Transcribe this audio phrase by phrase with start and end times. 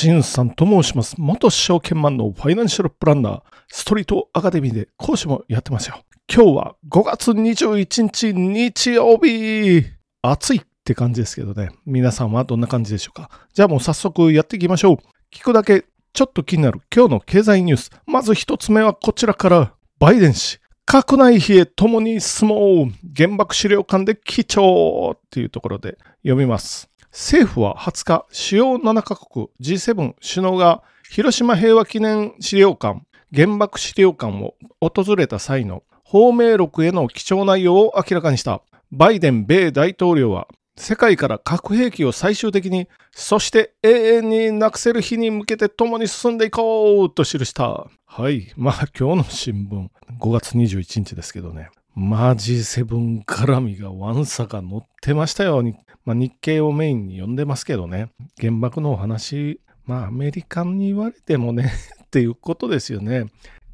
[0.00, 1.14] しんさんと申します。
[1.18, 6.02] 元証券マンのファイナンシャルプランナー、ストリートアカデミーで講師もやってますよ。
[6.34, 9.84] 今日は5月21日日曜日
[10.22, 11.68] 暑いって感じですけどね。
[11.84, 13.28] 皆さんはどんな感じでしょうか？
[13.52, 14.96] じゃあもう早速やっていきましょう。
[15.30, 17.90] 聞くだけちょっと気になる今日の経済ニュース。
[18.06, 19.74] まず一つ目はこちらから。
[19.98, 20.60] バイデン氏。
[20.86, 22.86] 核内秘へ共に進もう。
[23.14, 26.89] 原爆資料館で貴重っていうところで読みます。
[27.12, 33.02] 政府は20日、主要7カ国 G7 首脳が広島平和記念資料館、
[33.34, 38.62] 原爆資料館を訪れた際の芳名録への貴重内容を明らかにした。
[38.92, 40.46] バイデン米大統領は
[40.76, 47.86] 世界から核兵器を最終的に、そして永遠になくせる日に向けて共に進んでいこうと記した。
[48.06, 48.52] はい。
[48.56, 49.88] まあ今日の新聞、
[50.20, 51.70] 5月21日ですけどね。
[52.00, 55.74] まあ G7 絡みがワンサが載ってましたように。
[56.06, 58.10] まあ、日経をメインに読んでますけどね。
[58.40, 61.70] 原爆のお話、まあアメリカに言われてもね
[62.04, 63.26] っていうことですよね。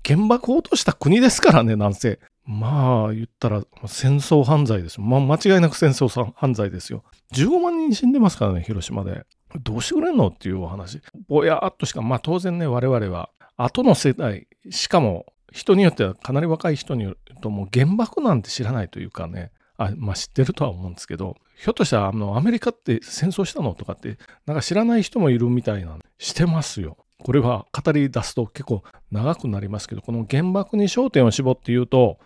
[0.04, 2.18] 原爆を落とした国ですからね、なんせ。
[2.44, 5.00] まあ言ったら戦争犯罪です。
[5.00, 7.04] まあ間違いなく戦争犯罪ですよ。
[7.32, 9.24] 15万人死んでますからね、広島で。
[9.62, 10.28] どうしてくれんの？
[10.28, 11.00] っていうお話。
[11.28, 26.98] ぼやっとしか、まあ当然ね、我々は後の世代、しかも人によってはかなり若い人によるともう原爆なんて知らないというかね、あまあ知ってるとは思うんですけど、ひょっとしたらあのアメリカって戦争したのとかってなんか知らない人もいるみたいなん、してますよ。
[27.18, 32.18] これは語り出すと結構長くなりますけど、この原爆に焦点を絞って言うと、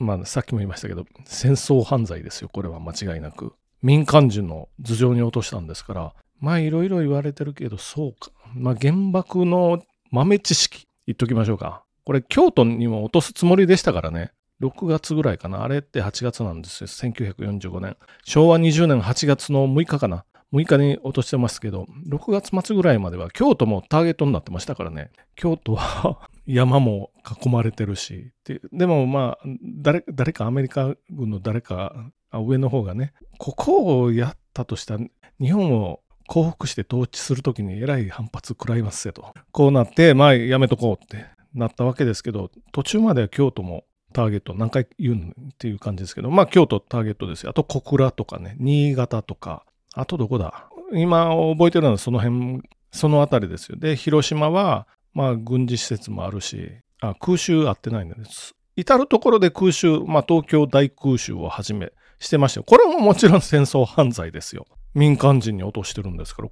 [0.00, 3.52] まあ、さっきも言いましたけど、戦争犯罪ですよ、これは間違いなく。
[3.82, 8.30] 民間人の頭上に落としたんですから、まあいろいろ言われてるけど、そうか。
[8.54, 11.84] まあ原爆の豆知識、言っときましょうか。
[12.08, 14.32] これ京都にも落とすつもりでしたからね。
[14.62, 15.62] 6月ぐらいかな。
[15.62, 16.86] あれって8月なんですよ。
[16.86, 17.98] 1945年。
[18.24, 20.24] 昭和20年8月の6日かな。
[20.54, 25.10] 6日に落としてますけど、6月末ぐらいまでは京都もターゲットになってましたからね。
[25.36, 27.10] 京都は 山も
[27.42, 28.32] 囲まれてるし。
[28.72, 35.04] でもまあ誰、誰かアメリカ軍の誰か、上の方がね、ここをやったとしたら、
[35.38, 39.34] 日本を降伏して統治するときにえらい反発食らいますせと。
[39.52, 47.50] こうなって、まあやめとこうってなったわけですけど、途中までは京都もターゲット何回言うのっていう感じですけど、まあ京都ターゲットですよ。
[47.50, 49.64] あと小倉とかね、新潟とか、
[49.94, 50.68] あとどこだ？
[50.92, 53.76] 今覚えてるのはその辺、その辺りですよ。
[53.76, 56.70] で、広島は、まあ軍事施設もあるし、
[57.00, 58.54] あ空襲あってないんです。
[58.76, 62.64] 至るところで空襲、まあ東京大空襲をはじめしてましたよ。
[62.64, 64.66] これももちろん戦争犯罪ですよ。
[64.94, 66.48] 民間人に落としてるんですから、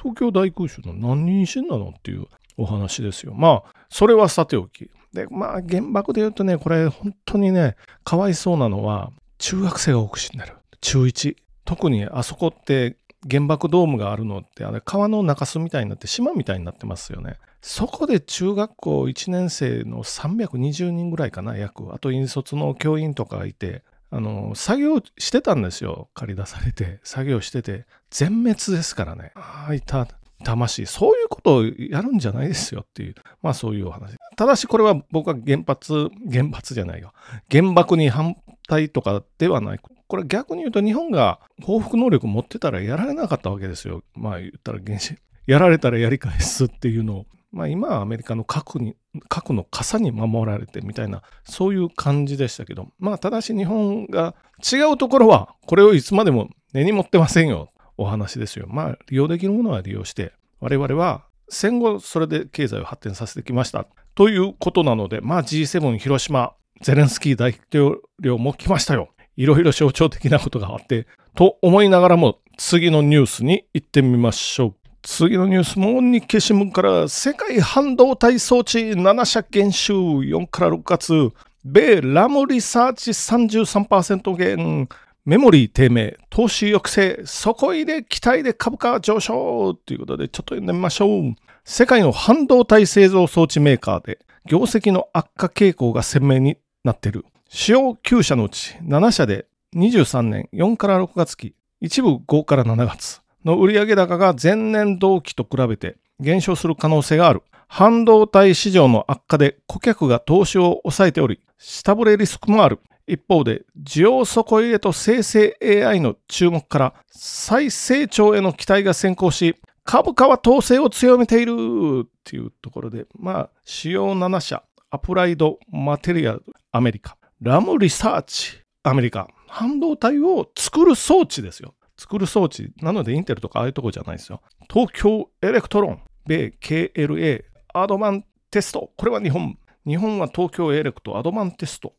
[0.00, 2.26] 東京大空襲の何人死んだのっていう
[2.56, 3.34] お話ですよ。
[3.34, 4.90] まあ、それはさておき。
[5.12, 10.54] で、まあ、原爆で言うとね、これ本当にね、かわいそうなのは、中学生が多く死んでる。
[10.80, 11.36] 中1。
[11.64, 12.96] 特にあそこって
[13.30, 17.38] 原爆ドームがあるのって、あれ川の中州みたいになって島みたいになってますよね。
[17.60, 21.92] そこで中学校1年生の320人ぐらいかな、約。
[21.94, 26.08] あと引率の教員とかがいて、あの、作業してたんですよ。
[26.14, 27.86] 借り出されて、作業してて。
[28.10, 29.32] 全滅ですからね。
[29.36, 30.06] ああいた
[30.42, 34.16] 魂、そういうことをやるんじゃないですよっていう、まあそういうお話。
[34.36, 37.12] ただしこれは僕は原発、原発じゃないよ。
[37.50, 38.36] 原爆に反
[38.68, 39.80] 対とかではない。
[40.08, 44.02] これ逆に言うと日本が報復能力持ってたらやられなかったわけですよ。
[44.14, 45.16] まあ言ったら原子、
[45.46, 47.26] やられたらやり返すっていうのを。
[47.50, 48.96] まあ今はアメリカの核に、
[49.28, 57.68] 核の傘に守られてみたいな、そういう感じでしたけど、まあただし日本が違うところは、これをいつまでも根に持ってませんよ。
[58.02, 58.66] お話ですよ。
[58.68, 63.86] まあ、利用できるものは利用して、我々は戦後それで経済を発展させてきました。
[64.14, 69.10] ということなので、まあ G7 広島、ゼレンスキー大統領も来ましたよ。
[69.36, 74.74] いろいろ象徴的なことがあって、と思いながらも次のニュースに行ってみましょう。
[75.02, 81.32] 次のニュースも日経新聞から世界半導体装置7社減収4から6月
[81.64, 84.88] 米ラムリサーチ33%減
[85.24, 91.34] メモリー低迷、投資抑制、底入れ期待で株価上昇ということで、ちょっと読んでみましょう。
[91.64, 97.24] 世界の半導体製造装置メーカーで、業績の悪化傾向が鮮明になっている。
[97.48, 99.46] 主要9社のうち7社で
[99.76, 107.42] 23年4から6月期、一部5から7月の売上高が前年同期と比べて減少する可能性がある。
[107.68, 112.80] 半導体市場の悪化で顧客が投資を抑えており、下振れリスクもある。
[113.06, 131.74] 一方で、需要底入れと生成 AI の注目から再成長への期待が先行し、株価は騰勢を強めているっていうところで、まあ、主要7社、アプライドマテリアルアメリカ、ラムリサーチアメリカ、半導体を作る装置ですよ。
[131.96, 132.72] 作る装置。
[132.80, 134.40] なのでインテルとかああいうとこじゃないですよ。
[134.72, 137.44] 東京エレクトロン、米 KLA
[137.74, 138.92] アドバンテスト。
[138.96, 139.58] これは日本。
[139.86, 141.94] 日本は東京エレクトアドバンテスト。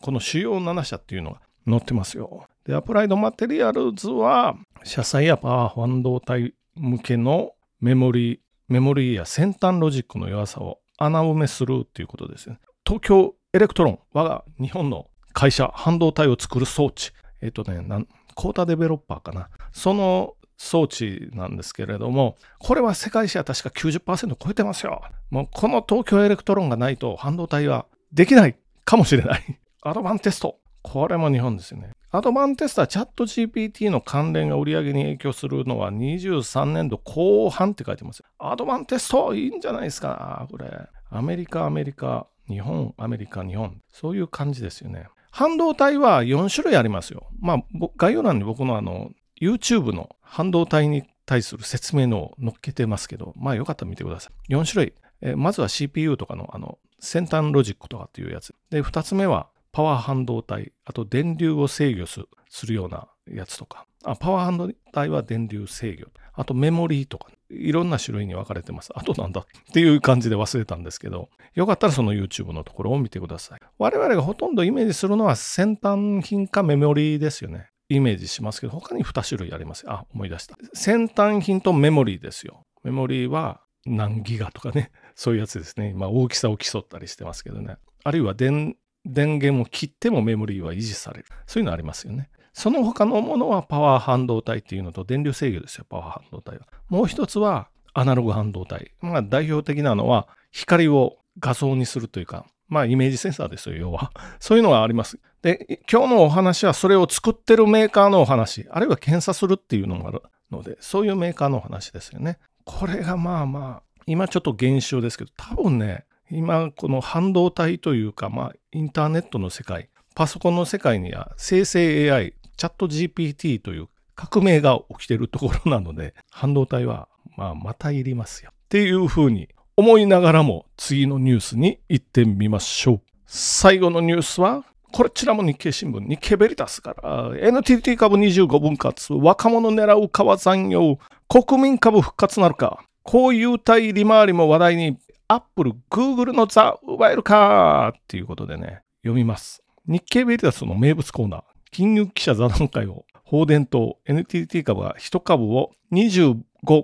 [0.00, 2.46] この主要7社っていうのが載ってますよ。
[2.64, 8.38] で、アプライドマテリアルズは、車載やパワー半導体向けのメモリー、
[8.68, 12.58] メモリーや先端ロジックの弱さを穴埋めするっていうことですね。
[12.84, 17.12] 東京エレクトロン、我が日本の会社、半導体を作る装置。
[17.40, 19.48] えっ、とね、コータデベロッパーかな。
[19.72, 25.02] その装置なんですけれども、これは世界シェア確か90%超えてますよ。
[25.30, 29.60] もうこの東京エレクトロンがないと半導体はできないかもしれない。
[29.82, 30.58] アドバンテスト。
[30.82, 31.92] これも日本ですよね。
[32.10, 38.24] アドバンテストはチャット GPT の関連が売り上げに影響するのは23年度後半って書いてます。
[38.38, 40.68] アドバンテストいいんじゃないですかこれ。
[41.10, 43.80] アメリカ、アメリカ、日本、アメリカ、日本。
[43.92, 45.06] そういう感じですよね。
[45.30, 47.28] 半導体は4種類ありますよ。
[47.38, 47.58] まあ、
[47.96, 49.10] 概要欄に僕のあの、
[49.40, 54.52] YouTube の半導体に対する説明のを載っけてますけど、まあよかったら見てください。
[54.52, 54.94] 4種類。
[55.20, 58.54] えまずは CPU とかのあの先端ロジックとかっていうやつ。
[58.70, 59.48] で、2つ目は
[59.78, 62.26] パワー半導体、あと電流を制御す
[62.66, 63.86] るようなやつとか。
[64.02, 66.08] あパワー半導体は電流制御。
[66.32, 68.90] あとメモリーとか、いろんな種類に分かれてます。
[68.96, 73.60] あとなんだっていう感じで忘れたんですけど、よかったらその YouTube のところを見てください。
[73.78, 77.68] 我々がほとんどイメージするのは先端品かメモリーですよね。
[77.88, 79.84] イメージしますけど、他に2種類あります。
[79.88, 80.56] あ、思い出した。
[80.74, 82.64] 先端品とメモリーですよ。
[82.82, 85.94] メモリーは何ギガとかね、そういうやつですね。
[85.94, 87.76] まあ大きさを競ったりしてますけどね。
[88.02, 88.76] あるいは電
[89.08, 91.26] 電源を切ってもメモリーは維持される。
[91.46, 92.30] そういうのありますよね。
[92.52, 96.66] その他のものはパワー半導体っていうのと電流制御ですよ、パワー半導体は。
[96.88, 98.92] もう一つはアナログ半導体。
[99.00, 104.12] まあ代表的なのは光を画像にするというか、まあイメージセンサーですよ、要は。
[104.40, 105.18] そういうのがあります。
[105.42, 112.38] で、今日のお話はそれを作ってるメーカーのお話、あるいは検査するっていうのもあるので、そういうメーカーのお話ですよね。
[112.64, 128.50] これがまあまあ、今ちょっと減少ですけど、多分ね、今この半導体というか、まあ、インターネットの世界、パソコンの世界には生成 AI、チャット GPT という革命が起きてるところなので、半導体はまあまたいりますよ。
[128.52, 133.00] っていうふうに思いながらも次のニュースに行ってみましょう。
[133.26, 140.98] 最後のニュースは、こちらも日経新聞、日経ベリタスから、NTT 株25分割、若者狙う川残業、
[141.28, 144.98] 国民株復活なるか、こういう体利回りも話題に
[145.30, 149.62] アップル、グーグルのザ奪えるかっていうことでね、読みます。
[149.86, 156.36] 日経ベリタスの名物コーナー、金融記者座談会を、放電と NTT 株が1株を25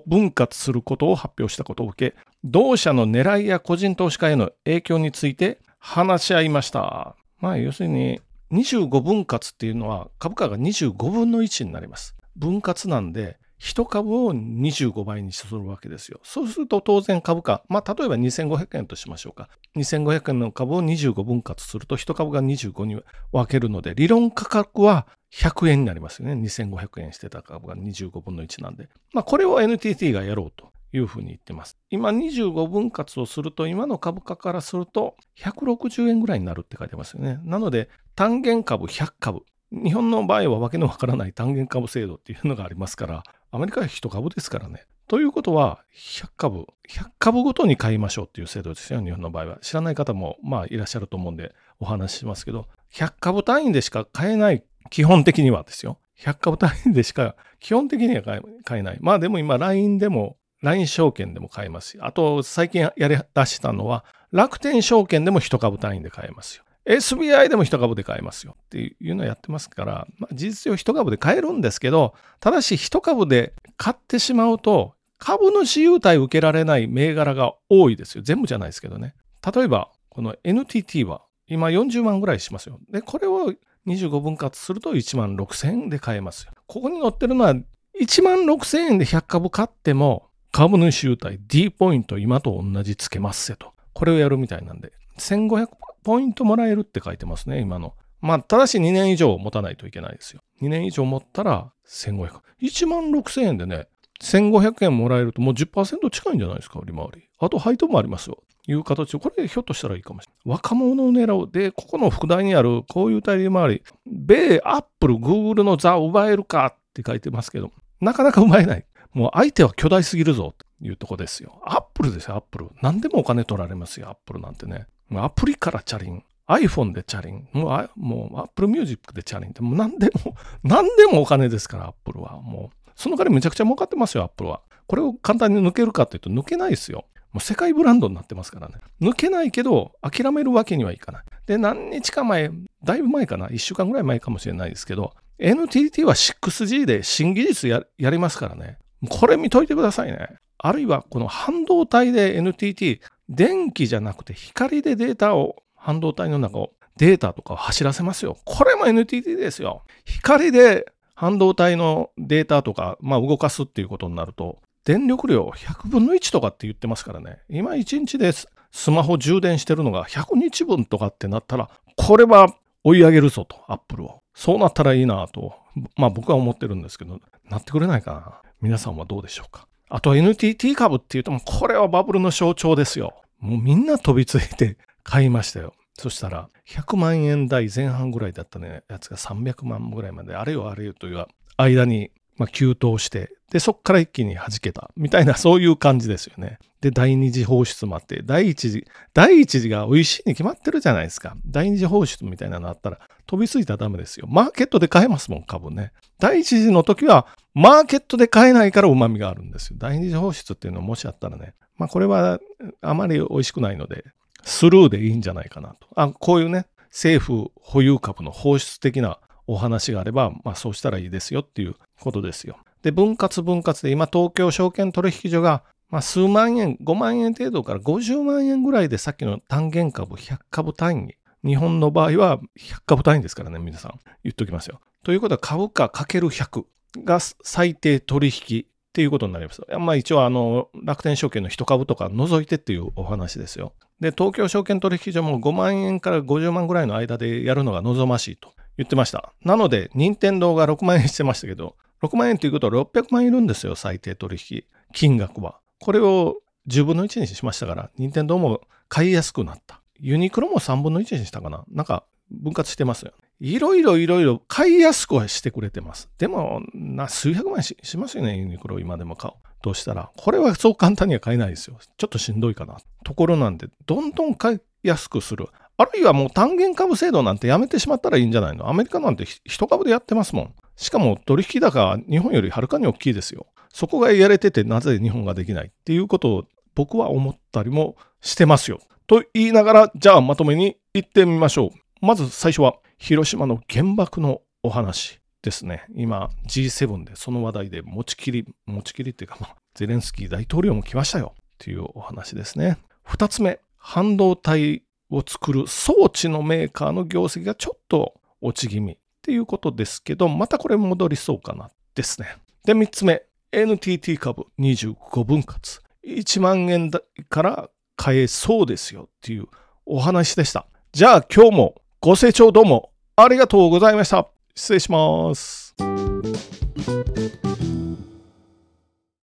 [0.05, 7.15] 分割することを発表したことを受け、同社の狙いや個人投資家への影響について話し合いました。
[7.39, 8.21] まあ、要するに、
[8.51, 12.15] 25分割っていうのは株価が25分の1になります。
[12.35, 16.19] 分割なんで、1株を25倍にするわけですよ。
[16.23, 19.49] そうすると当然株価、まあ例えば2500円としましょうか。
[19.75, 26.33] 2500円の株を25分割すると1株が25に分けるので、理論価格は100円になりますよね。
[26.33, 28.89] 2500円してた株が25分の1なんで。
[29.13, 31.77] まあこれを NTT がやろうというふうに言ってます。
[31.89, 37.39] 今25分割をすると今の株価からすると160円ぐらいになるって書いてますよね。
[37.43, 39.41] なので単元株100株。
[39.71, 43.23] 日本の場合はわけのわからない単元株制度っていうのがありますから、
[43.55, 44.85] アメリカは1株ですからね。
[45.07, 49.57] ということは、100株、100株ごとに買いましょうっていう制度ですよ、日本の場合は。
[49.61, 55.99] 知らない方もまあいらっしゃると思うんでお話ししますけど、100株単位でしか買えない、基本的にはですよ。
[56.19, 58.97] 100株単位でしか基本的には買えない。
[58.99, 66.64] まあでも今 LINE でも、LINE 証券でも買えますし、あと最近やり出したのは楽天証券でも1株単位で買えますよ。
[66.85, 78.23] SBI でも1株で買えますよっていうのをやってますから、まあ、事実上1株で買えるんですけど、ただし1株で買ってしまうと、株主優待受けられない銘柄が多いですよ。
[78.23, 79.15] 全部じゃないですけどね。
[79.53, 82.79] 例えば、この NTT は今40万ぐらいしますよ。
[82.91, 83.53] で、これを
[83.87, 86.53] 25分割すると1万6000円で買えますよ。
[86.67, 87.55] ここに載ってるのは
[87.99, 93.73] 1万6000円で100株買っても株主優待 D ポイント今と同じつけますせと。
[93.93, 95.67] これをやるみたいなんで、1500
[96.05, 97.95] ポイントもらえるって書いてますね、今の。
[98.21, 100.41] まあ、ただし2年以上持たないといけないですよ。
[100.61, 102.41] 2年以上持ったら1500。
[102.61, 103.87] 1万6000円でね、
[104.21, 107.27] 1500円もらえるともう10%近いんじゃないですか、利回り。
[107.39, 108.43] あと配当もありますよ。
[108.67, 110.55] いう形で、これひょっとしたらいいかもしれない。
[110.55, 111.51] 若者を狙う。
[111.51, 117.71] で、ここの副題にあるこういう代理回り、米、アップル、グーグルの座を奪えるかって書いてますけど、
[118.01, 118.85] なかなか奪えない。
[119.13, 121.61] もう相手は巨大すぎるぞというとこですよ。
[121.63, 122.69] アップルですよ、アップル。
[122.81, 124.87] 何でもお金取られますよ、アップルなんてね。
[125.13, 126.23] アプリからチャリン。
[126.47, 127.47] iPhone でチャリン。
[127.53, 132.41] もう、もう Apple Music でチャリンって、もう何でも、 何でもお金ですから、Apple は。
[132.41, 134.61] もう、その代わりめちゃくちゃ儲かってますよ、Apple は。
[134.87, 137.05] これを簡単に抜けるかっていうと抜けないですよ。
[137.33, 138.75] もう世界ブランドになってますからね。
[139.01, 141.23] 抜けないけど、諦めるわけにはいかない。
[141.47, 142.51] で、何日か前、
[142.83, 148.77] だいぶ前かな、1週間ぐらい前かもしれないですけど、NTT は 6G で新技術やりますからね。
[149.09, 150.37] これ見といてくださいね。
[150.57, 158.37] あるいはこの半導体で NTT、電気じゃなくて光でデータを、半導体の中をデータとかを走らせますよ。
[158.45, 159.83] これも NTT ですよ。
[160.05, 167.39] 光で半導体のデータとか、まあ、動かすっていうことになると、電力量100分の1とかって言ってますからね。
[167.49, 168.47] 今1日でス
[168.91, 174.21] マホ充電してるのが100日分とかってなったら、これは追い上げるぞと、アップルを。
[174.33, 175.53] そうなったらいいなと、
[175.95, 178.41] まあ僕は思ってるんですけど、なってくれないかな。
[178.61, 179.67] 皆さんはどうでしょうか？
[179.89, 183.13] あと NTT 株っていうと、これはバブルの象徴ですよ。
[183.39, 185.73] もうみんな飛びついて 買いましたよ。
[185.93, 191.25] そしたら、100万円台前半ぐらいだったね、やつが300万ぐらいまで、あれよあれよという
[191.57, 196.59] 間にまあ、急騰して、で、そこから一気に弾けた、みたいな、そういう感じですよね。
[196.81, 201.35] で、第二次放出もあって、第一次、第一次が美味しいに決まってるじゃないですか。
[201.45, 204.27] 第二次放出みたいなのあったら、飛びついたらダメですよ。
[204.29, 205.93] マーケットで買えますもん、株ね。
[206.19, 209.77] 第一次の時は、マーケットで買えないから旨味があるんですよ。
[209.79, 212.39] 第二次放出っていうのもしあったらね、まあ、これは
[212.81, 214.03] あまり美味しくないので、
[214.43, 215.87] スルーでいいんじゃないかなと。
[215.95, 222.57] あ、こういうね、政府保有株の放出的なお話があれば、まあそうしたらいいですよっていうことですよ。
[222.81, 231.15] で、分割分割で今東京証券取引所が、まあ、数万円、5万円程度から50万円ぐらいでさっきの単元株100株単位。
[231.47, 233.99] 日本の場合は100株単位ですからね、皆さん。
[234.23, 234.81] 言っときますよ。
[235.03, 236.63] ということは株価かける100
[237.03, 239.61] が最低取引っていうことになります。
[239.79, 243.73] まあ一応あの楽天証券の1株とか除いてっていうお話ですよ。
[243.99, 248.53] で、東京証券取引所も5万円から50万ぐらいの間でやるのが望ましいと。
[248.77, 249.33] 言ってました。
[249.43, 254.63] なので、任天堂が6万円してましたけど、6万円ということは600万いるんですよ、最低取引
[254.93, 255.59] 金額は。
[255.79, 259.81] これを10分の1にしましたから、任天堂も買いやすくなった。
[259.99, 263.13] ユニクロも3分の1にしたかななんか分割してますよ。
[263.39, 266.09] いろいろいろいろ買いやすくはしてくれてます。
[266.17, 269.33] でも、な数百万ししますよね、ユニクロ今でも買う。
[269.61, 271.79] としたら、これはそう簡単には買えないですよ。
[271.97, 272.77] ちょっとしんどいかな。
[273.03, 275.47] ところなんで、どんどん買いやすくする。
[275.77, 278.69] あるいはもう単元株制度なんてやめてしまったらいいんじゃないの？
[278.69, 280.55] アメリカなんて一株でやってますもん。
[280.77, 283.47] しかも取引高は日本よりはるかに大きいですよ。
[283.73, 286.43] そこがやれててなぜ日本ができないっていうことを
[286.75, 288.79] 僕は思ったりもしてますよ。
[289.07, 292.05] と言いながら、じゃあまとめに行ってみましょう。
[292.05, 295.85] まず最初は広島の原爆のお話ですね。
[295.93, 302.77] 今 G7 でその話題で持ちきり、持ちきりっていうか、まあ、ゼレンスキー大統領も来ましたよっていうお話ですね。
[303.03, 312.37] 二つ目、半導体を作る装置のメーカーの業績がちょっと落ち気味っていうことですけど、またこれ戻りそうかなですね。
[312.63, 315.79] で、3つ目、NTT 株25分割。
[316.05, 316.91] 1万円
[317.29, 319.47] から買えそうですよっていう
[319.85, 320.67] お話でした。
[320.91, 324.27] じゃあ今日もご清聴どうもありがとうございました。
[324.55, 325.75] 失礼します。